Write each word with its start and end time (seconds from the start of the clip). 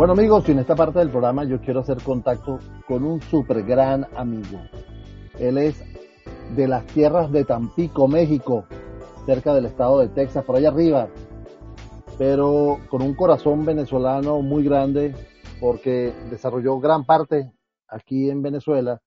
Bueno 0.00 0.14
amigos, 0.14 0.48
en 0.48 0.58
esta 0.58 0.74
parte 0.74 0.98
del 0.98 1.10
programa 1.10 1.44
yo 1.44 1.60
quiero 1.60 1.80
hacer 1.80 2.02
contacto 2.02 2.58
con 2.88 3.04
un 3.04 3.20
super 3.20 3.62
gran 3.62 4.06
amigo. 4.16 4.58
Él 5.38 5.58
es 5.58 5.84
de 6.56 6.66
las 6.66 6.86
tierras 6.86 7.30
de 7.30 7.44
Tampico, 7.44 8.08
México, 8.08 8.64
cerca 9.26 9.52
del 9.52 9.66
estado 9.66 9.98
de 9.98 10.08
Texas, 10.08 10.42
por 10.42 10.56
allá 10.56 10.70
arriba, 10.70 11.10
pero 12.16 12.78
con 12.88 13.02
un 13.02 13.12
corazón 13.12 13.66
venezolano 13.66 14.40
muy 14.40 14.64
grande 14.64 15.14
porque 15.60 16.14
desarrolló 16.30 16.80
gran 16.80 17.04
parte 17.04 17.52
aquí 17.86 18.30
en 18.30 18.40
Venezuela 18.40 19.02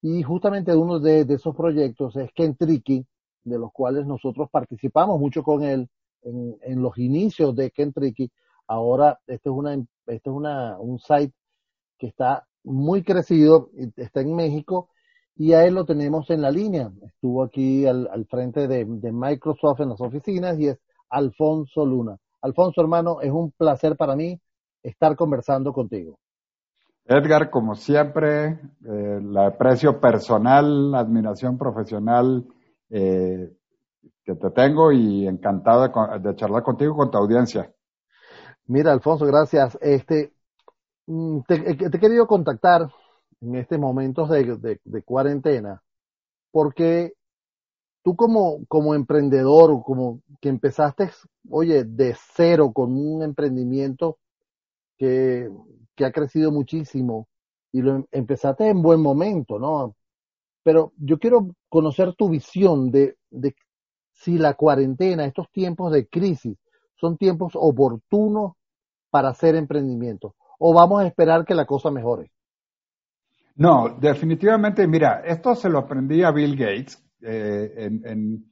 y 0.00 0.24
justamente 0.24 0.74
uno 0.74 0.98
de, 0.98 1.20
esos 1.20 1.54
proyectos 1.54 2.16
es 2.16 2.32
Kentriki, 2.32 3.06
de 3.44 3.58
los 3.60 3.70
cuales 3.70 4.06
nosotros 4.06 4.48
participamos 4.50 5.20
mucho 5.20 5.44
con 5.44 5.62
él 5.62 5.88
en, 6.22 6.56
en 6.62 6.82
los 6.82 6.98
inicios 6.98 7.54
de 7.54 7.70
Kentriki. 7.70 8.28
Ahora, 8.66 9.20
este 9.28 9.48
es 9.48 9.54
una 9.54 9.72
este 10.06 10.30
es 10.30 10.34
una, 10.34 10.78
un 10.78 10.98
site 10.98 11.34
que 11.98 12.08
está 12.08 12.46
muy 12.64 13.02
crecido, 13.02 13.70
está 13.96 14.20
en 14.20 14.34
México 14.34 14.88
y 15.36 15.52
a 15.54 15.64
él 15.64 15.74
lo 15.74 15.84
tenemos 15.84 16.28
en 16.30 16.42
la 16.42 16.50
línea. 16.50 16.90
Estuvo 17.02 17.42
aquí 17.42 17.86
al, 17.86 18.08
al 18.12 18.26
frente 18.26 18.68
de, 18.68 18.84
Microsoft 18.84 19.80
en 19.80 19.90
las 19.90 20.00
oficinas 20.00 20.58
y 20.58 20.68
es 20.68 20.78
Alfonso 21.08 21.86
Luna. 21.86 22.16
Alfonso, 22.42 22.80
hermano, 22.80 23.20
es 23.20 23.30
un 23.30 23.52
placer 23.52 23.96
para 23.96 24.16
mí 24.16 24.38
estar 24.82 25.16
conversando 25.16 25.72
contigo. 25.72 26.18
Edgar, 27.04 27.50
como 27.50 27.74
siempre, 27.74 28.46
eh, 28.84 29.20
la 29.22 29.48
aprecio 29.48 30.00
personal, 30.00 30.92
la 30.92 31.00
admiración 31.00 31.58
profesional 31.58 32.46
eh, 32.90 33.52
que 34.24 34.34
te 34.34 34.50
tengo 34.50 34.92
y 34.92 35.26
encantado 35.26 35.90
de 36.20 36.36
charlar 36.36 36.62
contigo 36.62 36.94
con 36.96 37.10
tu 37.10 37.18
audiencia. 37.18 37.72
Mira, 38.66 38.92
Alfonso, 38.92 39.26
gracias. 39.26 39.76
Este, 39.80 40.32
mm, 41.06 41.40
te, 41.48 41.54
eh, 41.72 41.76
te 41.76 41.96
he 41.96 42.00
querido 42.00 42.26
contactar 42.26 42.88
en 43.40 43.56
este 43.56 43.78
momento 43.78 44.26
de, 44.26 44.80
de, 44.84 45.02
cuarentena 45.02 45.82
porque 46.52 47.14
tú 48.02 48.16
como, 48.16 48.64
como 48.68 48.94
emprendedor, 48.94 49.82
como 49.84 50.22
que 50.40 50.48
empezaste, 50.50 51.10
oye, 51.50 51.84
de 51.84 52.16
cero 52.34 52.72
con 52.74 52.92
un 52.96 53.22
emprendimiento 53.22 54.18
que, 54.98 55.50
que 55.96 56.04
ha 56.04 56.12
crecido 56.12 56.52
muchísimo 56.52 57.28
y 57.72 57.82
lo 57.82 57.96
em, 57.96 58.06
empezaste 58.12 58.68
en 58.68 58.82
buen 58.82 59.00
momento, 59.02 59.58
¿no? 59.58 59.96
Pero 60.64 60.92
yo 60.98 61.18
quiero 61.18 61.54
conocer 61.68 62.14
tu 62.14 62.28
visión 62.30 62.90
de, 62.92 63.16
de 63.30 63.54
si 64.12 64.38
la 64.38 64.54
cuarentena, 64.54 65.24
estos 65.26 65.50
tiempos 65.52 65.92
de 65.92 66.08
crisis, 66.08 66.58
son 67.02 67.16
tiempos 67.16 67.54
oportunos 67.56 68.52
para 69.10 69.30
hacer 69.30 69.56
emprendimiento? 69.56 70.36
¿O 70.60 70.72
vamos 70.72 71.02
a 71.02 71.06
esperar 71.06 71.44
que 71.44 71.54
la 71.54 71.66
cosa 71.66 71.90
mejore? 71.90 72.30
No, 73.56 73.96
definitivamente, 74.00 74.86
mira, 74.86 75.22
esto 75.26 75.56
se 75.56 75.68
lo 75.68 75.80
aprendí 75.80 76.22
a 76.22 76.30
Bill 76.30 76.56
Gates 76.56 77.04
eh, 77.20 77.90
en, 78.04 78.48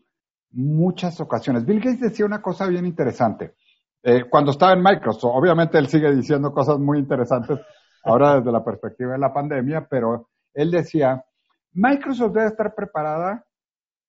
muchas 0.52 1.20
ocasiones. 1.20 1.64
Bill 1.64 1.78
Gates 1.78 2.00
decía 2.00 2.26
una 2.26 2.42
cosa 2.42 2.66
bien 2.66 2.84
interesante. 2.84 3.54
Eh, 4.02 4.24
cuando 4.28 4.50
estaba 4.50 4.72
en 4.72 4.82
Microsoft, 4.82 5.32
obviamente 5.32 5.78
él 5.78 5.86
sigue 5.86 6.12
diciendo 6.12 6.52
cosas 6.52 6.80
muy 6.80 6.98
interesantes 6.98 7.60
ahora 8.02 8.38
desde 8.38 8.50
la 8.50 8.64
perspectiva 8.64 9.12
de 9.12 9.18
la 9.18 9.32
pandemia, 9.32 9.86
pero 9.88 10.30
él 10.52 10.72
decía, 10.72 11.24
Microsoft 11.72 12.32
debe 12.32 12.48
estar 12.48 12.74
preparada 12.74 13.46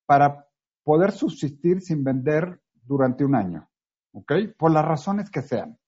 para 0.04 0.44
poder 0.82 1.12
subsistir 1.12 1.80
sin 1.80 2.02
vender 2.02 2.60
durante 2.82 3.24
un 3.24 3.36
año. 3.36 3.68
¿Ok? 4.12 4.32
Por 4.56 4.72
las 4.72 4.84
razones 4.84 5.30
que 5.30 5.42
sean. 5.42 5.78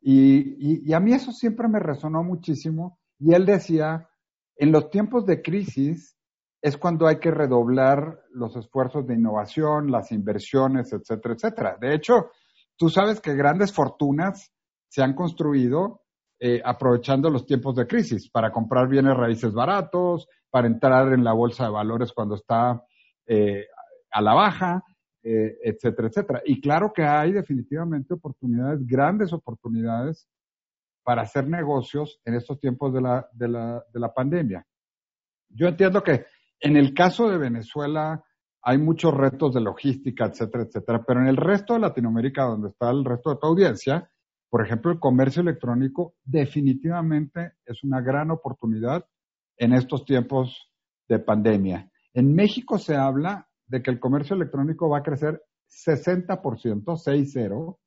Y, 0.00 0.88
y, 0.88 0.92
a 0.92 1.00
mí 1.00 1.14
eso 1.14 1.32
siempre 1.32 1.66
me 1.66 1.78
resonó 1.78 2.22
muchísimo. 2.22 2.98
Y 3.18 3.32
él 3.32 3.46
decía, 3.46 4.08
en 4.56 4.70
los 4.70 4.90
tiempos 4.90 5.24
de 5.24 5.40
crisis 5.40 6.16
es 6.60 6.76
cuando 6.76 7.06
hay 7.06 7.18
que 7.18 7.30
redoblar 7.30 8.20
los 8.30 8.54
esfuerzos 8.56 9.06
de 9.06 9.14
innovación, 9.14 9.90
las 9.90 10.12
inversiones, 10.12 10.92
etcétera, 10.92 11.34
etcétera. 11.34 11.76
De 11.80 11.94
hecho, 11.94 12.30
tú 12.76 12.88
sabes 12.88 13.20
que 13.20 13.34
grandes 13.34 13.72
fortunas 13.72 14.52
se 14.88 15.02
han 15.02 15.14
construido 15.14 16.02
eh, 16.40 16.60
aprovechando 16.64 17.30
los 17.30 17.46
tiempos 17.46 17.74
de 17.76 17.86
crisis 17.86 18.30
para 18.30 18.50
comprar 18.50 18.88
bienes 18.88 19.16
raíces 19.16 19.52
baratos, 19.52 20.28
para 20.50 20.66
entrar 20.66 21.12
en 21.12 21.24
la 21.24 21.32
bolsa 21.32 21.64
de 21.64 21.70
valores 21.70 22.12
cuando 22.12 22.34
está 22.34 22.82
eh, 23.26 23.66
a 24.10 24.20
la 24.20 24.34
baja 24.34 24.82
eh, 25.24 25.58
etcétera, 25.62 26.08
etcétera. 26.08 26.42
Y 26.44 26.60
claro 26.60 26.92
que 26.92 27.02
hay 27.02 27.32
definitivamente 27.32 28.12
oportunidades, 28.12 28.86
grandes 28.86 29.32
oportunidades 29.32 30.28
para 31.02 31.22
hacer 31.22 31.48
negocios 31.48 32.20
en 32.26 32.34
estos 32.34 32.60
tiempos 32.60 32.92
de 32.92 33.00
la, 33.00 33.28
de 33.32 33.48
la, 33.48 33.84
de 33.92 34.00
la 34.00 34.12
pandemia. 34.12 34.66
Yo 35.48 35.68
entiendo 35.68 36.02
que 36.02 36.26
en 36.60 36.76
el 36.76 36.92
caso 36.92 37.30
de 37.30 37.38
Venezuela 37.38 38.22
hay 38.62 38.78
muchos 38.78 39.14
retos 39.14 39.54
de 39.54 39.60
logística, 39.60 40.26
etcétera, 40.26 40.64
etcétera, 40.64 41.04
pero 41.06 41.20
en 41.20 41.28
el 41.28 41.36
resto 41.36 41.74
de 41.74 41.80
Latinoamérica, 41.80 42.44
donde 42.44 42.68
está 42.68 42.90
el 42.90 43.04
resto 43.04 43.30
de 43.30 43.36
tu 43.36 43.46
audiencia, 43.46 44.10
por 44.50 44.64
ejemplo, 44.64 44.92
el 44.92 45.00
comercio 45.00 45.42
electrónico 45.42 46.14
definitivamente 46.22 47.54
es 47.64 47.82
una 47.82 48.00
gran 48.00 48.30
oportunidad 48.30 49.04
en 49.56 49.72
estos 49.72 50.04
tiempos 50.04 50.70
de 51.08 51.18
pandemia. 51.18 51.90
En 52.12 52.34
México 52.34 52.78
se 52.78 52.94
habla 52.94 53.48
de 53.66 53.82
que 53.82 53.90
el 53.90 54.00
comercio 54.00 54.36
electrónico 54.36 54.88
va 54.88 54.98
a 54.98 55.02
crecer 55.02 55.42
60%, 55.68 56.84
6-0, 56.84 57.78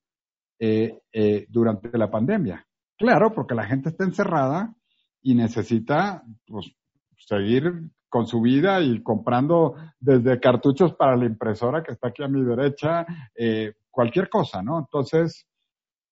eh, 0.59 1.01
eh, 1.13 1.45
durante 1.49 1.95
la 1.97 2.09
pandemia. 2.09 2.65
Claro, 2.97 3.31
porque 3.31 3.53
la 3.53 3.65
gente 3.65 3.89
está 3.89 4.03
encerrada 4.05 4.73
y 5.21 5.35
necesita 5.35 6.23
pues, 6.47 6.71
seguir 7.17 7.91
con 8.09 8.25
su 8.25 8.41
vida 8.41 8.81
y 8.81 9.03
comprando 9.03 9.75
desde 9.99 10.39
cartuchos 10.39 10.95
para 10.95 11.15
la 11.15 11.25
impresora 11.25 11.83
que 11.83 11.91
está 11.91 12.07
aquí 12.07 12.23
a 12.23 12.27
mi 12.27 12.43
derecha, 12.43 13.05
eh, 13.35 13.73
cualquier 13.91 14.29
cosa, 14.29 14.63
¿no? 14.63 14.79
Entonces, 14.79 15.45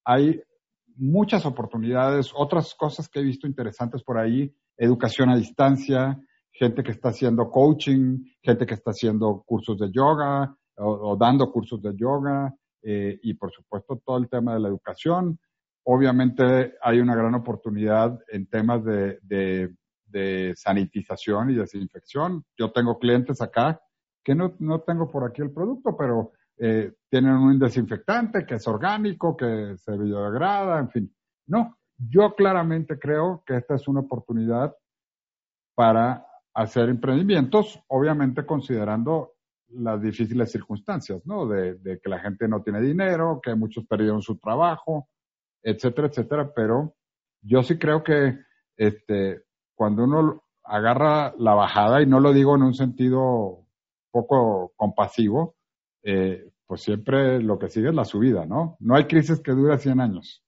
hay 0.03 0.41
muchas 0.95 1.45
oportunidades, 1.45 2.31
otras 2.35 2.75
cosas 2.75 3.09
que 3.09 3.21
he 3.21 3.23
visto 3.23 3.47
interesantes 3.47 4.03
por 4.03 4.19
ahí, 4.19 4.53
educación 4.77 5.29
a 5.29 5.37
distancia, 5.37 6.19
gente 6.55 6.83
que 6.83 6.91
está 6.91 7.09
haciendo 7.09 7.51
coaching, 7.51 8.23
gente 8.41 8.65
que 8.65 8.75
está 8.75 8.91
haciendo 8.91 9.43
cursos 9.45 9.77
de 9.77 9.91
yoga 9.91 10.55
o, 10.77 11.15
dando 11.17 11.51
cursos 11.51 11.81
de 11.81 11.95
yoga 11.95 12.53
eh, 12.81 13.19
y 13.23 13.33
por 13.33 13.51
supuesto 13.51 14.01
todo 14.05 14.17
el 14.17 14.29
tema 14.29 14.53
de 14.53 14.61
la 14.61 14.69
educación. 14.69 15.37
Obviamente 15.83 16.75
hay 16.81 16.99
una 16.99 17.15
gran 17.15 17.35
oportunidad 17.35 18.17
en 18.29 18.47
temas 18.47 18.83
de, 18.83 19.19
de, 19.21 19.73
sanitización 20.55 21.49
y 21.49 21.55
desinfección. 21.55 22.45
Yo 22.57 22.71
tengo 22.71 22.97
clientes 22.97 23.41
acá 23.41 23.81
que 24.23 24.33
no, 24.33 24.55
no 24.59 24.79
tengo 24.79 25.11
por 25.11 25.25
aquí 25.25 25.41
el 25.41 25.51
producto, 25.51 25.95
pero 25.97 26.31
eh, 26.57 26.93
tienen 27.09 27.33
un 27.33 27.59
desinfectante 27.59 28.45
que 28.45 28.55
es 28.55 28.67
orgánico, 28.67 29.35
que 29.35 29.75
se 29.77 29.97
biodegrada, 29.97 30.79
en 30.79 30.89
fin. 30.89 31.15
No, 31.47 31.77
yo 31.97 32.33
claramente 32.33 32.97
creo 32.97 33.43
que 33.45 33.57
esta 33.57 33.75
es 33.75 33.89
una 33.89 33.99
oportunidad 33.99 34.73
para 35.75 36.25
hacer 36.55 36.89
emprendimientos, 36.89 37.79
obviamente 37.87 38.45
considerando 38.45 39.33
las 39.69 40.01
difíciles 40.01 40.51
circunstancias, 40.51 41.21
¿no? 41.25 41.47
De, 41.47 41.99
que 42.01 42.09
la 42.09 42.19
gente 42.19 42.47
no 42.47 42.63
tiene 42.63 42.81
dinero, 42.81 43.41
que 43.43 43.55
muchos 43.55 43.85
perdieron 43.85 44.21
su 44.21 44.37
trabajo, 44.37 45.09
etcétera, 45.61 46.07
etcétera, 46.07 46.51
pero 46.55 46.95
yo 47.41 47.61
sí 47.61 47.77
creo 47.77 48.03
que 48.03 48.39
este, 48.77 49.43
cuando 49.75 50.05
uno 50.05 50.43
agarra 50.63 51.33
la 51.37 51.53
bajada, 51.53 52.01
y 52.01 52.05
no 52.05 52.19
lo 52.19 52.31
digo 52.31 52.55
en 52.55 52.63
un 52.63 52.73
sentido 52.73 53.65
poco 54.09 54.71
compasivo, 54.77 55.55
eh, 56.03 56.51
pues 56.65 56.81
siempre 56.81 57.41
lo 57.41 57.59
que 57.59 57.69
sigue 57.69 57.89
es 57.89 57.95
la 57.95 58.05
subida, 58.05 58.45
¿no? 58.45 58.77
No 58.79 58.95
hay 58.95 59.05
crisis 59.05 59.41
que 59.41 59.51
dure 59.51 59.77
100 59.77 59.99
años. 59.99 60.43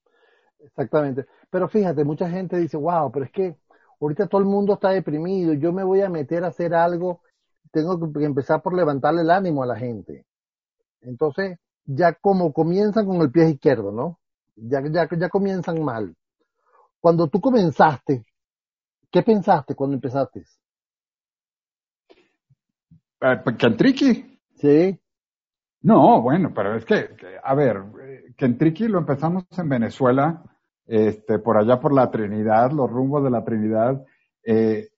Exactamente. 0.58 1.26
Pero 1.50 1.68
fíjate, 1.68 2.02
mucha 2.04 2.28
gente 2.30 2.56
dice, 2.56 2.76
wow, 2.76 3.12
pero 3.12 3.26
es 3.26 3.30
que 3.30 3.56
ahorita 4.00 4.26
todo 4.26 4.40
el 4.40 4.46
mundo 4.46 4.74
está 4.74 4.90
deprimido, 4.90 5.54
yo 5.54 5.72
me 5.72 5.84
voy 5.84 6.02
a 6.02 6.08
meter 6.08 6.44
a 6.44 6.48
hacer 6.48 6.74
algo, 6.74 7.22
tengo 7.70 8.12
que 8.12 8.24
empezar 8.24 8.62
por 8.62 8.74
levantarle 8.74 9.22
el 9.22 9.30
ánimo 9.30 9.62
a 9.62 9.66
la 9.66 9.76
gente. 9.76 10.26
Entonces, 11.00 11.58
ya 11.84 12.14
como 12.14 12.52
comienzan 12.52 13.06
con 13.06 13.20
el 13.20 13.30
pie 13.30 13.50
izquierdo, 13.50 13.92
¿no? 13.92 14.18
Ya, 14.56 14.82
ya, 14.90 15.08
ya 15.10 15.28
comienzan 15.28 15.82
mal. 15.82 16.14
Cuando 17.00 17.28
tú 17.28 17.40
comenzaste, 17.40 18.24
¿qué 19.10 19.22
pensaste 19.22 19.74
cuando 19.74 19.94
empezaste? 19.94 20.44
¿Kentriki? 23.58 24.10
Eh, 24.10 24.38
sí. 24.54 25.00
No, 25.82 26.20
bueno, 26.20 26.52
pero 26.54 26.74
es 26.74 26.84
que, 26.84 27.08
a 27.42 27.54
ver, 27.54 27.82
Kentriki 28.36 28.88
lo 28.88 28.98
empezamos 28.98 29.44
en 29.56 29.68
Venezuela 29.68 30.42
este, 30.88 31.38
por 31.38 31.58
allá 31.58 31.78
por 31.78 31.94
la 31.94 32.10
Trinidad, 32.10 32.72
los 32.72 32.90
rumbos 32.90 33.22
de 33.22 33.30
la 33.30 33.44
Trinidad, 33.44 34.02
eh, 34.42 34.88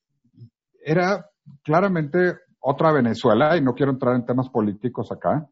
era 0.82 1.28
claramente 1.62 2.38
otra 2.60 2.92
Venezuela, 2.92 3.56
y 3.56 3.60
no 3.60 3.74
quiero 3.74 3.92
entrar 3.92 4.14
en 4.14 4.24
temas 4.24 4.48
políticos 4.48 5.10
acá, 5.10 5.46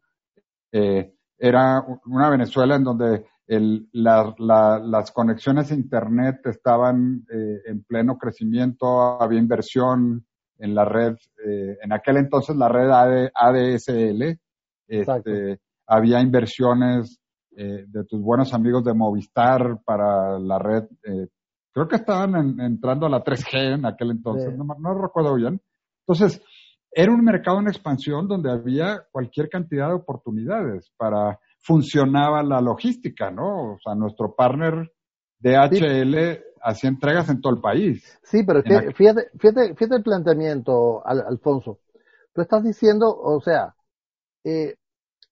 eh, 0.71 1.13
era 1.37 1.83
una 2.05 2.29
Venezuela 2.29 2.75
en 2.75 2.83
donde 2.83 3.25
el, 3.47 3.89
la, 3.93 4.33
las 4.37 5.11
conexiones 5.11 5.71
a 5.71 5.75
Internet 5.75 6.41
estaban 6.45 7.25
eh, 7.31 7.61
en 7.65 7.83
pleno 7.83 8.17
crecimiento, 8.17 9.21
había 9.21 9.39
inversión 9.39 10.25
en 10.57 10.75
la 10.75 10.85
red, 10.85 11.15
eh, 11.45 11.77
en 11.81 11.91
aquel 11.91 12.17
entonces 12.17 12.55
la 12.55 12.69
red 12.69 12.89
AD, 12.89 13.29
ADSL, 13.33 14.39
este, 14.87 15.59
había 15.87 16.21
inversiones 16.21 17.18
eh, 17.59 17.85
de 17.87 18.05
tus 18.05 18.21
buenos 18.21 18.53
amigos 18.53 18.83
de 18.83 18.93
Movistar 18.93 19.81
para 19.83 20.39
la 20.39 20.57
red, 20.59 20.83
creo 21.73 21.87
que 21.87 21.97
estaban 21.97 22.59
entrando 22.59 23.05
a 23.05 23.09
la 23.09 23.23
3G 23.23 23.75
en 23.75 23.85
aquel 23.85 24.11
entonces, 24.11 24.57
no, 24.57 24.65
no 24.79 25.01
recuerdo 25.01 25.35
bien. 25.35 25.61
Entonces, 26.07 26.41
era 26.91 27.11
un 27.11 27.23
mercado 27.23 27.59
en 27.59 27.67
expansión 27.67 28.27
donde 28.27 28.51
había 28.51 29.03
cualquier 29.11 29.49
cantidad 29.49 29.89
de 29.89 29.95
oportunidades 29.95 30.91
para 30.97 31.39
funcionaba 31.59 32.41
la 32.43 32.61
logística, 32.61 33.29
¿no? 33.31 33.73
O 33.73 33.77
sea, 33.83 33.93
nuestro 33.95 34.33
partner 34.35 34.91
DHL 35.39 36.43
hacía 36.61 36.89
entregas 36.89 37.29
en 37.29 37.41
todo 37.41 37.53
el 37.53 37.61
país. 37.61 38.19
Sí, 38.23 38.43
pero 38.45 38.61
fíjate, 38.63 38.93
fíjate, 39.37 39.75
fíjate, 39.75 39.95
el 39.95 40.03
planteamiento, 40.03 41.05
Alfonso. 41.05 41.79
Tú 42.33 42.41
estás 42.41 42.63
diciendo, 42.63 43.07
o 43.07 43.39
sea, 43.41 43.75
eh, 44.43 44.75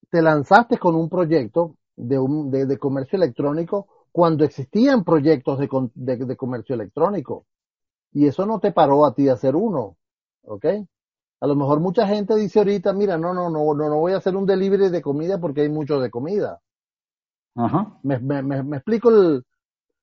te 0.09 0.21
lanzaste 0.21 0.77
con 0.77 0.95
un 0.95 1.09
proyecto 1.09 1.75
de, 1.97 2.17
un, 2.17 2.49
de, 2.49 2.77
comercio 2.77 3.17
electrónico 3.17 3.87
cuando 4.11 4.45
existían 4.45 5.03
proyectos 5.03 5.59
de, 5.59 5.67
de, 5.93 6.17
de 6.17 6.37
comercio 6.37 6.75
electrónico. 6.75 7.45
Y 8.13 8.27
eso 8.27 8.45
no 8.45 8.59
te 8.59 8.71
paró 8.71 9.05
a 9.05 9.13
ti 9.13 9.23
de 9.23 9.31
hacer 9.31 9.55
uno, 9.55 9.97
¿ok? 10.43 10.65
A 11.39 11.47
lo 11.47 11.55
mejor 11.55 11.79
mucha 11.79 12.07
gente 12.07 12.35
dice 12.35 12.59
ahorita, 12.59 12.93
mira, 12.93 13.17
no, 13.17 13.33
no, 13.33 13.49
no, 13.49 13.73
no, 13.73 13.89
no 13.89 13.97
voy 13.97 14.13
a 14.13 14.17
hacer 14.17 14.35
un 14.35 14.45
delivery 14.45 14.89
de 14.89 15.01
comida 15.01 15.39
porque 15.39 15.61
hay 15.61 15.69
mucho 15.69 15.99
de 15.99 16.09
comida. 16.09 16.59
Ajá. 17.55 17.97
Me, 18.03 18.19
me, 18.19 18.41
me, 18.41 18.77
explico 18.77 19.09
el, 19.09 19.43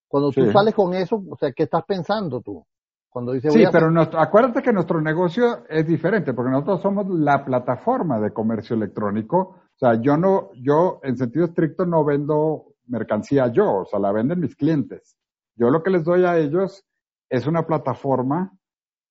cuando 0.08 0.30
tú 0.30 0.50
sales 0.52 0.74
con 0.74 0.94
eso, 0.94 1.22
o 1.28 1.36
sea, 1.36 1.52
¿qué 1.52 1.64
estás 1.64 1.84
pensando 1.84 2.40
tú? 2.40 2.64
Cuando 3.08 3.32
dices, 3.32 3.52
sí, 3.52 3.64
pero 3.70 3.88
acuérdate 4.18 4.60
que 4.60 4.72
nuestro 4.72 5.00
negocio 5.00 5.64
es 5.68 5.86
diferente 5.86 6.34
porque 6.34 6.50
nosotros 6.50 6.82
somos 6.82 7.06
la 7.08 7.44
plataforma 7.44 8.18
de 8.18 8.32
comercio 8.32 8.74
electrónico. 8.74 9.60
O 9.76 9.78
sea, 9.78 10.00
yo 10.00 10.16
no, 10.16 10.50
yo 10.54 11.00
en 11.02 11.16
sentido 11.16 11.46
estricto 11.46 11.84
no 11.84 12.04
vendo 12.04 12.74
mercancía 12.86 13.48
yo, 13.48 13.80
o 13.80 13.84
sea, 13.86 13.98
la 13.98 14.12
venden 14.12 14.40
mis 14.40 14.56
clientes. 14.56 15.16
Yo 15.56 15.70
lo 15.70 15.82
que 15.82 15.90
les 15.90 16.04
doy 16.04 16.24
a 16.24 16.38
ellos 16.38 16.84
es 17.28 17.46
una 17.46 17.66
plataforma 17.66 18.52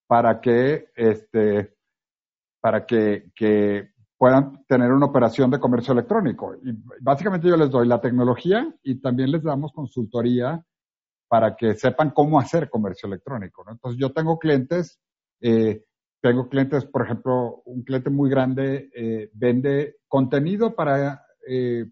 para 0.08 0.40
que, 0.40 0.90
este, 0.96 1.76
para 2.62 2.86
que, 2.86 3.32
que 3.36 3.94
puedan 4.18 4.64
tener 4.68 4.92
una 4.92 5.08
operación 5.08 5.52
de 5.52 5.60
comercio 5.60 5.92
electrónico. 5.92 6.56
Y 6.64 6.72
básicamente 7.02 7.48
yo 7.48 7.58
les 7.58 7.70
doy 7.70 7.88
la 7.88 8.00
tecnología 8.00 8.74
y 8.84 9.02
también 9.02 9.32
les 9.32 9.44
damos 9.44 9.74
consultoría 9.74 10.64
para 11.28 11.56
que 11.56 11.74
sepan 11.76 12.12
cómo 12.12 12.40
hacer 12.40 12.70
comercio 12.70 13.08
electrónico. 13.08 13.66
Entonces 13.68 14.00
yo 14.00 14.14
tengo 14.14 14.38
clientes, 14.40 15.00
eh, 15.42 15.84
tengo 16.24 16.48
clientes, 16.48 16.86
por 16.86 17.04
ejemplo, 17.04 17.64
un 17.66 17.84
cliente 17.84 18.10
muy 18.10 18.30
grande 18.30 18.90
eh, 18.96 19.30
vende 19.34 19.98
contenido 20.08 20.74
para 20.74 21.26
eh, 21.46 21.86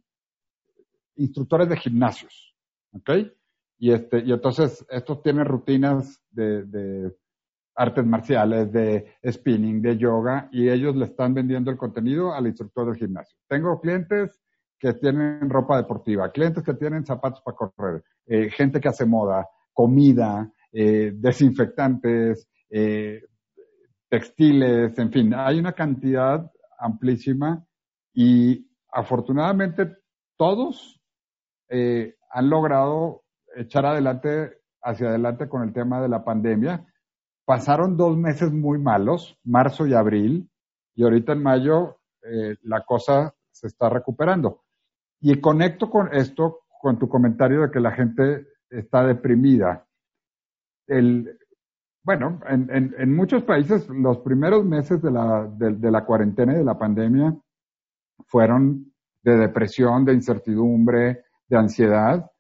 instructores 1.17 1.67
de 1.67 1.75
gimnasios, 1.75 2.55
¿ok? 2.93 3.09
Y 3.77 3.91
este, 3.91 4.19
y 4.19 4.31
entonces 4.31 4.85
estos 4.89 5.21
tienen 5.21 5.43
rutinas 5.43 6.21
de, 6.31 7.11
artes 7.75 8.05
marciales, 8.05 8.71
de 8.71 9.15
spinning, 9.29 9.81
de 9.81 9.97
yoga, 9.97 10.47
y 10.53 10.69
ellos 10.69 10.95
le 10.95 11.05
están 11.05 11.33
vendiendo 11.33 11.69
el 11.69 11.77
contenido 11.77 12.33
al 12.33 12.47
instructor 12.47 12.85
del 12.85 12.95
gimnasio. 12.95 13.37
Tengo 13.49 13.81
clientes 13.81 14.39
que 14.79 14.93
tienen 14.93 15.49
ropa 15.49 15.75
deportiva, 15.75 16.31
clientes 16.31 16.63
que 16.63 16.75
tienen 16.75 17.05
zapatos 17.05 17.41
para 17.41 17.57
correr, 17.57 18.03
eh, 18.27 18.49
gente 18.49 18.79
que 18.79 18.87
hace 18.87 19.05
moda, 19.05 19.45
comida, 19.73 20.49
desinfectantes, 20.71 22.47
eh, 22.69 23.21
textiles, 24.11 24.99
en 24.99 25.11
fin, 25.11 25.33
hay 25.33 25.57
una 25.57 25.73
cantidad 25.73 26.51
amplísima 26.77 27.65
y 28.13 28.69
afortunadamente 28.91 29.97
todos 30.37 31.01
han 31.69 32.49
logrado 32.49 33.23
echar 33.55 33.85
adelante, 33.85 34.57
hacia 34.81 35.07
adelante 35.07 35.47
con 35.47 35.63
el 35.63 35.71
tema 35.71 36.01
de 36.01 36.09
la 36.09 36.25
pandemia 36.25 36.85
pasaron 37.51 37.97
dos 37.97 38.17
meses 38.17 38.49
muy 38.51 38.79
malos, 38.79 39.37
marzo 39.43 39.85
y 39.85 39.93
abril, 39.93 40.49
y 40.95 41.03
ahorita 41.03 41.33
en 41.33 41.43
mayo 41.43 41.97
eh, 42.23 42.55
la 42.61 42.85
cosa 42.85 43.35
se 43.51 43.67
está 43.67 43.89
recuperando. 43.89 44.63
Y 45.19 45.39
conecto 45.41 45.89
con 45.89 46.13
esto, 46.13 46.61
con 46.81 46.97
tu 46.97 47.09
comentario 47.09 47.63
de 47.63 47.71
que 47.71 47.81
la 47.81 47.91
gente 47.91 48.47
está 48.69 49.05
deprimida. 49.05 49.85
El, 50.87 51.39
bueno, 52.03 52.39
en, 52.48 52.95
en, 52.98 53.15
muchos 53.15 53.44
países 53.44 53.88
los 53.89 54.19
primeros 54.19 54.65
meses 54.65 55.01
de 55.01 55.12
la, 55.12 56.06
cuarentena 56.06 56.53
y 56.53 56.57
de 56.57 56.63
la 56.63 56.77
pandemia 56.77 57.36
fueron 58.25 58.92
de 59.24 59.38
depresión, 59.38 60.03
de 60.03 60.13
incertidumbre, 60.13 61.24
de 61.48 61.57
ansiedad. 61.57 62.31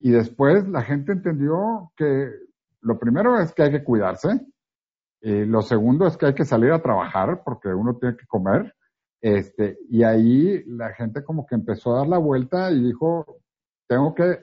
Y 0.00 0.10
después 0.12 0.66
la 0.66 0.82
gente 0.82 1.12
entendió 1.12 1.92
que 1.94 2.30
lo 2.80 2.98
primero 2.98 3.38
es 3.38 3.52
que 3.52 3.64
hay 3.64 3.70
que 3.70 3.84
cuidarse, 3.84 4.40
eh, 5.20 5.44
lo 5.46 5.60
segundo 5.60 6.06
es 6.06 6.16
que 6.16 6.26
hay 6.26 6.34
que 6.34 6.44
salir 6.44 6.72
a 6.72 6.82
trabajar 6.82 7.42
porque 7.44 7.68
uno 7.68 7.96
tiene 7.98 8.16
que 8.16 8.26
comer. 8.26 8.74
Este, 9.20 9.78
y 9.88 10.02
ahí 10.02 10.64
la 10.66 10.92
gente 10.94 11.22
como 11.22 11.46
que 11.46 11.54
empezó 11.54 11.94
a 11.94 11.98
dar 11.98 12.08
la 12.08 12.18
vuelta 12.18 12.72
y 12.72 12.82
dijo, 12.82 13.40
tengo 13.86 14.14
que, 14.14 14.40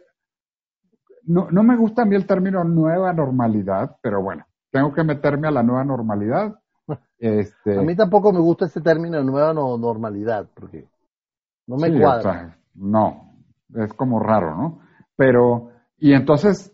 no, 1.24 1.50
no 1.51 1.63
me 1.63 1.75
gusta 1.75 2.04
a 2.04 2.06
mí 2.06 2.16
el 2.16 2.25
término 2.27 2.63
nueva 2.63 3.12
normalidad, 3.12 3.98
pero 4.01 4.21
bueno, 4.21 4.45
tengo 4.71 4.94
que 4.94 5.04
meterme 5.04 5.48
a 5.48 5.51
la 5.51 5.63
nueva 5.63 5.83
normalidad. 5.83 6.60
Este, 7.21 7.77
a 7.77 7.81
mí 7.81 7.98
tampoco 7.98 8.31
me 8.31 8.39
gusta 8.39 8.66
ese 8.66 8.80
término 8.80 9.21
nueva 9.21 9.54
normalidad, 9.54 10.48
porque 10.56 10.88
no 11.68 11.75
me 11.75 12.00
cuadra. 12.00 12.57
no, 12.74 13.33
es 13.75 13.92
como 13.94 14.21
raro, 14.21 14.56
¿no? 14.56 14.80
Pero, 15.18 15.69
y 15.98 16.13
entonces, 16.13 16.74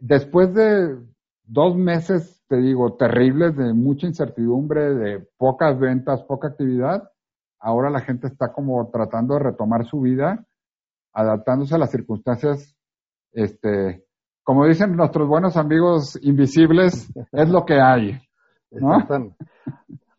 después 0.00 0.54
de 0.54 0.96
dos 1.44 1.76
meses 1.76 2.42
te 2.52 2.58
digo, 2.58 2.96
terribles, 2.96 3.56
de 3.56 3.72
mucha 3.72 4.06
incertidumbre, 4.06 4.94
de 4.94 5.26
pocas 5.38 5.78
ventas, 5.80 6.22
poca 6.24 6.48
actividad, 6.48 7.10
ahora 7.58 7.88
la 7.88 8.00
gente 8.00 8.26
está 8.26 8.52
como 8.52 8.90
tratando 8.90 9.32
de 9.32 9.40
retomar 9.40 9.86
su 9.86 10.02
vida, 10.02 10.44
adaptándose 11.14 11.74
a 11.74 11.78
las 11.78 11.90
circunstancias, 11.90 12.76
este, 13.32 14.04
como 14.42 14.66
dicen 14.66 14.96
nuestros 14.96 15.28
buenos 15.28 15.56
amigos 15.56 16.18
invisibles, 16.22 17.10
es 17.32 17.48
lo 17.48 17.64
que 17.64 17.80
hay. 17.80 18.20
¿no? 18.70 18.98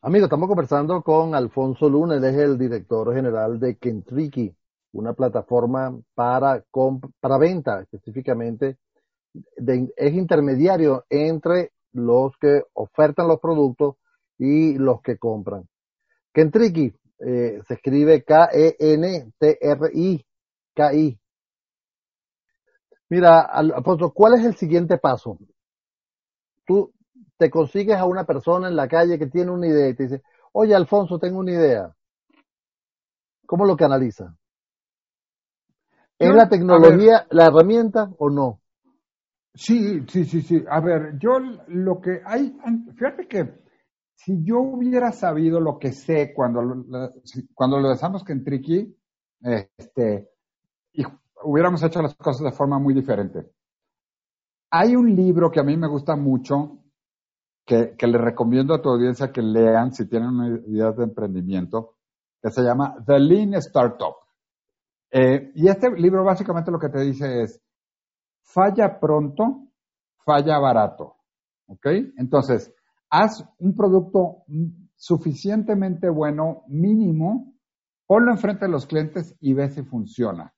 Amigo, 0.02 0.26
estamos 0.26 0.48
conversando 0.48 1.02
con 1.02 1.34
Alfonso 1.34 1.90
Luna, 1.90 2.16
él 2.16 2.24
es 2.26 2.36
el 2.36 2.58
director 2.58 3.14
general 3.14 3.60
de 3.60 3.78
Kentriki, 3.78 4.54
una 4.94 5.14
plataforma 5.14 5.98
para, 6.14 6.64
para 7.20 7.38
venta 7.38 7.82
específicamente, 7.82 8.78
es 9.96 10.14
intermediario 10.14 11.06
entre 11.10 11.72
los 11.94 12.38
que 12.38 12.64
ofertan 12.74 13.28
los 13.28 13.40
productos 13.40 13.96
y 14.38 14.78
los 14.78 15.02
que 15.02 15.18
compran. 15.18 15.68
Kentriki 16.34 16.94
eh, 17.20 17.62
se 17.68 17.74
escribe 17.74 18.24
K-E-N-T-R-I, 18.24 18.66
K-I. 20.76 21.20
Mira, 23.14 23.42
Alfonso, 23.42 24.12
¿cuál 24.12 24.40
es 24.40 24.44
el 24.44 24.56
siguiente 24.56 24.98
paso? 24.98 25.38
Tú 26.66 26.92
te 27.38 27.52
consigues 27.52 27.96
a 27.96 28.06
una 28.06 28.24
persona 28.24 28.68
en 28.68 28.76
la 28.76 28.88
calle 28.88 29.20
que 29.20 29.28
tiene 29.28 29.52
una 29.52 29.68
idea 29.68 29.88
y 29.88 29.96
te 29.96 30.04
dice, 30.04 30.24
oye, 30.52 30.74
Alfonso, 30.74 31.20
tengo 31.20 31.38
una 31.38 31.52
idea. 31.52 31.96
¿Cómo 33.46 33.66
lo 33.66 33.78
canaliza? 33.78 34.36
¿Es 36.18 36.34
la 36.34 36.50
tecnología 36.50 37.28
la 37.30 37.46
herramienta 37.46 38.10
o 38.18 38.32
no? 38.32 38.62
Sí, 39.54 40.04
sí, 40.08 40.26
sí, 40.26 40.42
sí. 40.42 40.66
A 40.68 40.80
ver, 40.80 41.20
yo 41.20 41.38
lo 41.68 42.02
que 42.02 42.20
hay, 42.26 42.58
fíjate 42.96 43.28
que 43.28 43.62
si 44.16 44.44
yo 44.44 44.60
hubiera 44.60 45.12
sabido 45.12 45.60
lo 45.60 45.78
que 45.78 45.92
sé 45.92 46.34
cuando, 46.34 46.62
cuando 47.54 47.80
lo 47.80 47.90
dejamos 47.90 48.24
que 48.24 48.34
en 48.34 48.44
Triqui, 48.44 48.98
este, 49.40 50.32
y 50.94 51.04
hubiéramos 51.44 51.84
hecho 51.84 52.02
las 52.02 52.16
cosas 52.16 52.44
de 52.44 52.52
forma 52.52 52.80
muy 52.80 52.94
diferente. 52.94 53.52
Hay 54.72 54.96
un 54.96 55.16
libro 55.16 55.52
que 55.52 55.60
a 55.60 55.64
mí 55.64 55.78
me 55.78 55.88
gusta 55.88 56.16
mucho, 56.16 56.80
que, 57.66 57.96
que 57.98 58.08
le 58.08 58.18
recomiendo 58.18 58.74
a 58.74 58.82
tu 58.82 58.90
audiencia 58.90 59.32
que 59.32 59.42
lean 59.42 59.94
si 59.94 60.08
tienen 60.08 60.30
una 60.30 60.60
idea 60.68 60.92
de 60.92 61.04
emprendimiento, 61.04 61.96
que 62.42 62.50
se 62.50 62.62
llama 62.62 62.96
The 63.06 63.20
Lean 63.20 63.54
Startup. 63.56 64.16
Eh, 65.12 65.52
y 65.56 65.68
este 65.68 65.92
libro 65.92 66.24
básicamente 66.24 66.72
lo 66.72 66.80
que 66.80 66.90
te 66.90 67.02
dice 67.02 67.44
es, 67.44 67.62
falla 68.42 69.00
pronto, 69.00 69.68
falla 70.26 70.58
barato. 70.60 71.18
¿Ok? 71.68 71.86
Entonces, 72.18 72.74
haz 73.10 73.46
un 73.60 73.76
producto 73.76 74.44
suficientemente 74.96 76.10
bueno, 76.10 76.64
mínimo, 76.68 77.54
ponlo 78.08 78.32
enfrente 78.32 78.66
de 78.66 78.72
los 78.72 78.86
clientes 78.86 79.36
y 79.40 79.54
ve 79.54 79.70
si 79.70 79.84
funciona. 79.84 80.54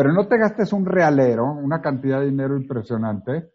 Pero 0.00 0.14
no 0.14 0.26
te 0.26 0.38
gastes 0.38 0.72
un 0.72 0.86
realero, 0.86 1.44
una 1.44 1.82
cantidad 1.82 2.20
de 2.20 2.30
dinero 2.30 2.56
impresionante, 2.56 3.50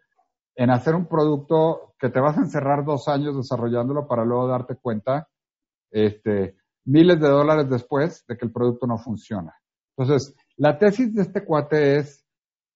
en 0.56 0.70
hacer 0.70 0.94
un 0.94 1.08
producto 1.08 1.96
que 1.98 2.12
te 2.12 2.20
vas 2.20 2.38
a 2.38 2.42
encerrar 2.42 2.86
dos 2.86 3.08
años 3.08 3.36
desarrollándolo 3.36 4.08
para 4.08 4.24
luego 4.24 4.48
darte 4.48 4.76
cuenta, 4.76 5.28
este, 5.90 6.56
miles 6.86 7.20
de 7.20 7.30
dólares 7.30 7.68
después 7.68 8.24
de 8.28 8.38
que 8.38 8.46
el 8.46 8.52
producto 8.52 8.86
no 8.86 9.00
funciona. 9.00 9.56
Entonces, 9.98 10.36
la 10.56 10.78
tesis 10.78 11.16
de 11.16 11.24
este 11.24 11.44
cuate 11.44 11.98
es, 11.98 12.24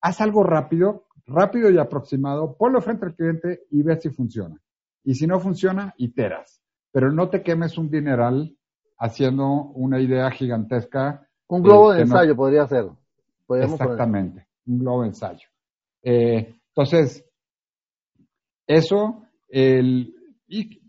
haz 0.02 0.20
algo 0.20 0.44
rápido, 0.44 1.06
rápido 1.28 1.70
y 1.70 1.78
aproximado, 1.78 2.58
ponlo 2.58 2.82
frente 2.82 3.06
al 3.06 3.16
cliente 3.16 3.68
y 3.70 3.84
ve 3.84 4.02
si 4.02 4.10
funciona. 4.10 4.60
Y 5.04 5.14
si 5.14 5.28
no 5.28 5.40
funciona, 5.40 5.94
iteras. 5.98 6.60
Pero 6.92 7.12
no 7.12 7.30
te 7.30 7.44
quemes 7.44 7.78
un 7.78 7.92
dineral 7.92 8.58
haciendo 8.98 9.46
una 9.76 10.00
idea 10.00 10.32
gigantesca. 10.32 11.30
Un 11.48 11.62
globo 11.62 11.94
de 11.94 12.02
ensayo 12.02 12.36
podría 12.36 12.66
ser. 12.66 12.90
Exactamente, 13.50 14.48
un 14.68 14.80
globo 14.80 15.06
ensayo. 15.06 15.48
Eh, 16.04 16.56
entonces, 16.68 17.26
eso, 18.68 19.24
el, 19.48 20.14
y 20.48 20.80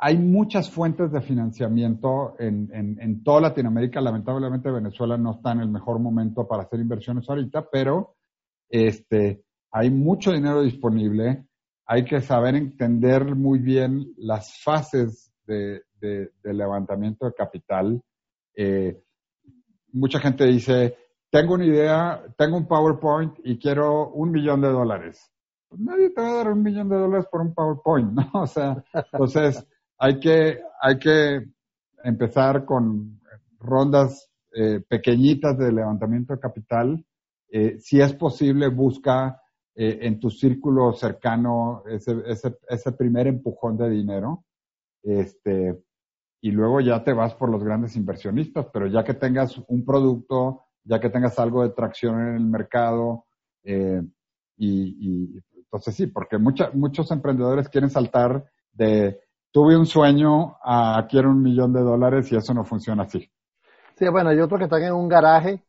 hay 0.00 0.18
muchas 0.18 0.68
fuentes 0.68 1.12
de 1.12 1.20
financiamiento 1.20 2.34
en, 2.40 2.68
en, 2.74 3.00
en, 3.00 3.22
toda 3.22 3.42
Latinoamérica. 3.42 4.00
Lamentablemente 4.00 4.68
Venezuela 4.68 5.16
no 5.16 5.36
está 5.36 5.52
en 5.52 5.60
el 5.60 5.68
mejor 5.68 6.00
momento 6.00 6.48
para 6.48 6.64
hacer 6.64 6.80
inversiones 6.80 7.28
ahorita, 7.28 7.68
pero 7.70 8.16
este, 8.68 9.44
hay 9.70 9.90
mucho 9.90 10.32
dinero 10.32 10.62
disponible. 10.62 11.46
Hay 11.86 12.04
que 12.04 12.20
saber 12.20 12.56
entender 12.56 13.36
muy 13.36 13.60
bien 13.60 14.12
las 14.16 14.60
fases 14.60 15.32
de, 15.46 15.82
de, 16.00 16.30
levantamiento 16.42 17.26
de 17.26 17.34
capital. 17.34 18.02
Eh, 18.56 19.00
mucha 19.92 20.18
gente 20.18 20.44
dice, 20.46 20.96
tengo 21.32 21.54
una 21.54 21.64
idea, 21.64 22.22
tengo 22.36 22.58
un 22.58 22.68
PowerPoint 22.68 23.38
y 23.42 23.58
quiero 23.58 24.10
un 24.10 24.30
millón 24.30 24.60
de 24.60 24.68
dólares. 24.68 25.32
Pues 25.66 25.80
nadie 25.80 26.10
te 26.10 26.20
va 26.20 26.28
a 26.28 26.34
dar 26.34 26.52
un 26.52 26.62
millón 26.62 26.90
de 26.90 26.96
dólares 26.96 27.26
por 27.32 27.40
un 27.40 27.54
PowerPoint, 27.54 28.12
¿no? 28.12 28.30
O 28.42 28.46
sea, 28.46 28.84
entonces 28.92 29.66
hay 29.96 30.20
que, 30.20 30.60
hay 30.78 30.98
que 30.98 31.46
empezar 32.04 32.66
con 32.66 33.18
rondas 33.58 34.30
eh, 34.54 34.80
pequeñitas 34.86 35.56
de 35.56 35.72
levantamiento 35.72 36.34
de 36.34 36.38
capital. 36.38 37.02
Eh, 37.48 37.78
si 37.80 37.98
es 37.98 38.12
posible, 38.12 38.68
busca 38.68 39.40
eh, 39.74 40.00
en 40.02 40.20
tu 40.20 40.28
círculo 40.28 40.92
cercano 40.92 41.82
ese, 41.86 42.14
ese, 42.26 42.58
ese 42.68 42.92
primer 42.92 43.26
empujón 43.26 43.78
de 43.78 43.88
dinero. 43.88 44.44
Este, 45.02 45.82
y 46.42 46.50
luego 46.50 46.82
ya 46.82 47.02
te 47.02 47.14
vas 47.14 47.34
por 47.34 47.48
los 47.48 47.64
grandes 47.64 47.96
inversionistas, 47.96 48.66
pero 48.70 48.86
ya 48.86 49.02
que 49.02 49.14
tengas 49.14 49.56
un 49.68 49.82
producto, 49.82 50.64
ya 50.84 51.00
que 51.00 51.10
tengas 51.10 51.38
algo 51.38 51.62
de 51.62 51.70
tracción 51.70 52.20
en 52.20 52.34
el 52.36 52.46
mercado, 52.46 53.26
eh, 53.64 54.02
y, 54.56 54.96
y, 55.00 55.42
entonces 55.56 55.94
sí, 55.94 56.06
porque 56.06 56.38
muchos 56.38 57.10
emprendedores 57.10 57.68
quieren 57.68 57.90
saltar 57.90 58.44
de 58.72 59.20
tuve 59.50 59.76
un 59.76 59.86
sueño 59.86 60.56
a 60.62 61.06
quiero 61.08 61.30
un 61.30 61.42
millón 61.42 61.72
de 61.72 61.80
dólares 61.80 62.30
y 62.32 62.36
eso 62.36 62.52
no 62.54 62.64
funciona 62.64 63.04
así. 63.04 63.30
Sí, 63.96 64.08
bueno, 64.08 64.30
hay 64.30 64.40
otros 64.40 64.58
que 64.58 64.64
están 64.64 64.82
en 64.82 64.94
un 64.94 65.08
garaje, 65.08 65.62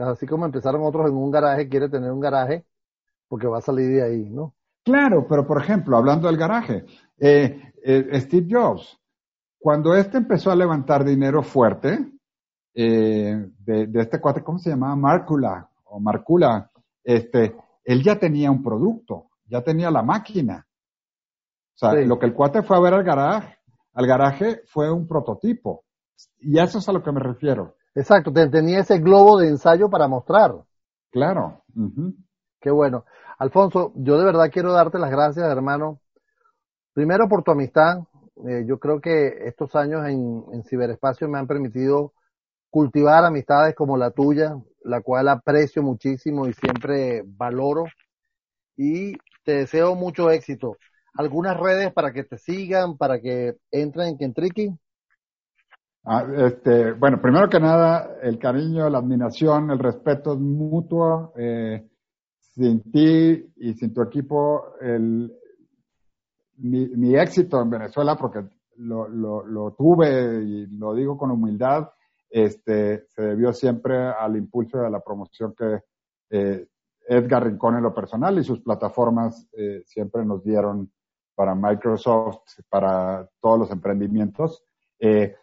así 0.00 0.26
como 0.26 0.46
empezaron 0.46 0.82
otros 0.84 1.08
en 1.08 1.16
un 1.16 1.30
garaje, 1.30 1.68
quiere 1.68 1.88
tener 1.88 2.10
un 2.10 2.20
garaje 2.20 2.64
porque 3.28 3.46
va 3.46 3.58
a 3.58 3.62
salir 3.62 3.88
de 3.88 4.02
ahí, 4.02 4.30
¿no? 4.30 4.54
Claro, 4.84 5.26
pero 5.28 5.46
por 5.46 5.60
ejemplo, 5.60 5.96
hablando 5.96 6.28
del 6.28 6.36
garaje, 6.36 6.84
eh, 7.18 7.72
eh, 7.82 8.20
Steve 8.20 8.46
Jobs, 8.50 8.98
cuando 9.58 9.94
este 9.94 10.18
empezó 10.18 10.50
a 10.50 10.56
levantar 10.56 11.04
dinero 11.04 11.42
fuerte, 11.42 11.98
eh, 12.74 13.50
de, 13.58 13.86
de, 13.86 14.00
este 14.00 14.20
cuate, 14.20 14.42
¿cómo 14.42 14.58
se 14.58 14.70
llamaba? 14.70 14.96
Marcula, 14.96 15.68
o 15.84 16.00
Marcula, 16.00 16.70
este, 17.04 17.56
él 17.84 18.02
ya 18.02 18.18
tenía 18.18 18.50
un 18.50 18.62
producto, 18.62 19.26
ya 19.46 19.62
tenía 19.62 19.90
la 19.90 20.02
máquina. 20.02 20.66
O 21.74 21.78
sea, 21.78 21.92
lo 21.92 22.18
que 22.18 22.26
el 22.26 22.34
cuate 22.34 22.62
fue 22.62 22.76
a 22.76 22.80
ver 22.80 22.94
al 22.94 23.04
garaje, 23.04 23.56
al 23.94 24.06
garaje 24.06 24.62
fue 24.66 24.92
un 24.92 25.06
prototipo. 25.06 25.84
Y 26.40 26.58
eso 26.58 26.78
es 26.78 26.88
a 26.88 26.92
lo 26.92 27.02
que 27.02 27.12
me 27.12 27.20
refiero. 27.20 27.74
Exacto, 27.94 28.32
tenía 28.32 28.80
ese 28.80 28.98
globo 28.98 29.38
de 29.38 29.48
ensayo 29.48 29.88
para 29.88 30.08
mostrar. 30.08 30.52
Claro. 31.10 31.62
Qué 32.60 32.70
bueno. 32.70 33.04
Alfonso, 33.38 33.92
yo 33.96 34.18
de 34.18 34.24
verdad 34.24 34.50
quiero 34.52 34.72
darte 34.72 34.98
las 34.98 35.10
gracias, 35.10 35.46
hermano. 35.48 36.00
Primero 36.92 37.28
por 37.28 37.42
tu 37.42 37.52
amistad. 37.52 37.98
Eh, 38.48 38.64
yo 38.66 38.78
creo 38.78 39.00
que 39.00 39.46
estos 39.46 39.76
años 39.76 40.06
en, 40.06 40.44
en 40.52 40.64
ciberespacio 40.64 41.28
me 41.28 41.38
han 41.38 41.46
permitido 41.46 42.12
cultivar 42.74 43.24
amistades 43.24 43.72
como 43.76 43.96
la 43.96 44.10
tuya, 44.10 44.56
la 44.82 45.00
cual 45.00 45.28
aprecio 45.28 45.80
muchísimo 45.80 46.48
y 46.48 46.52
siempre 46.54 47.22
valoro. 47.24 47.84
Y 48.76 49.12
te 49.44 49.58
deseo 49.58 49.94
mucho 49.94 50.28
éxito. 50.28 50.76
¿Algunas 51.16 51.56
redes 51.56 51.92
para 51.92 52.12
que 52.12 52.24
te 52.24 52.36
sigan, 52.36 52.96
para 52.96 53.20
que 53.20 53.58
entren 53.70 54.08
en 54.08 54.18
Kentriki? 54.18 54.76
Ah, 56.04 56.26
este, 56.36 56.90
bueno, 56.94 57.22
primero 57.22 57.48
que 57.48 57.60
nada, 57.60 58.16
el 58.20 58.40
cariño, 58.40 58.90
la 58.90 58.98
admiración, 58.98 59.70
el 59.70 59.78
respeto 59.78 60.32
es 60.32 60.40
mutuo. 60.40 61.32
Eh, 61.36 61.88
sin 62.56 62.90
ti 62.90 63.52
y 63.54 63.74
sin 63.74 63.94
tu 63.94 64.02
equipo, 64.02 64.74
el, 64.80 65.32
mi, 66.56 66.88
mi 66.88 67.14
éxito 67.14 67.62
en 67.62 67.70
Venezuela, 67.70 68.16
porque 68.16 68.40
lo, 68.78 69.06
lo, 69.06 69.46
lo, 69.46 69.74
tuve 69.74 70.42
y 70.42 70.66
lo 70.76 70.92
digo 70.92 71.16
con 71.16 71.30
humildad, 71.30 71.88
este, 72.34 73.06
se 73.10 73.22
debió 73.22 73.52
siempre 73.52 73.96
al 73.96 74.36
impulso 74.36 74.78
de 74.78 74.90
la 74.90 74.98
promoción 74.98 75.54
que 75.56 75.82
eh, 76.30 76.66
Edgar 77.06 77.44
Rincón 77.44 77.76
en 77.76 77.84
lo 77.84 77.94
personal 77.94 78.36
y 78.36 78.42
sus 78.42 78.60
plataformas 78.60 79.46
eh, 79.56 79.84
siempre 79.86 80.24
nos 80.24 80.42
dieron 80.42 80.90
para 81.36 81.54
Microsoft, 81.54 82.40
para 82.68 83.28
todos 83.40 83.60
los 83.60 83.70
emprendimientos. 83.70 84.64
Eh, 84.98 85.36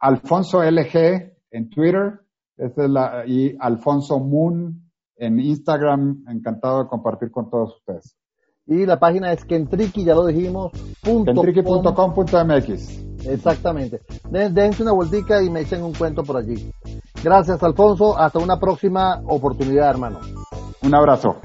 Alfonso 0.00 0.64
LG 0.64 1.32
en 1.52 1.70
Twitter 1.70 2.18
es 2.56 2.76
la, 2.76 3.22
y 3.24 3.56
Alfonso 3.60 4.18
Moon 4.18 4.90
en 5.14 5.38
Instagram. 5.38 6.24
Encantado 6.28 6.82
de 6.82 6.88
compartir 6.88 7.30
con 7.30 7.50
todos 7.50 7.76
ustedes. 7.76 8.16
Y 8.66 8.84
la 8.84 8.98
página 8.98 9.32
es 9.32 9.44
kentriki, 9.44 10.02
ya 10.02 10.16
lo 10.16 10.26
dijimos. 10.26 10.72
Kentriki.com.mx. 11.04 13.05
Exactamente. 13.24 14.00
dense 14.30 14.82
una 14.82 14.92
vueltica 14.92 15.42
y 15.42 15.50
me 15.50 15.60
echen 15.60 15.82
un 15.82 15.94
cuento 15.94 16.22
por 16.22 16.36
allí. 16.36 16.72
Gracias, 17.22 17.62
Alfonso. 17.62 18.16
Hasta 18.18 18.38
una 18.38 18.58
próxima 18.58 19.20
oportunidad, 19.26 19.90
hermano. 19.90 20.20
Un 20.82 20.94
abrazo. 20.94 21.36